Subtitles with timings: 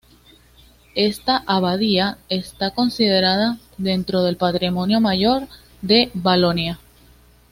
[0.95, 5.47] Esta abadía está considerada dentro del "Patrimonio Mayor
[5.83, 6.79] de Valonia".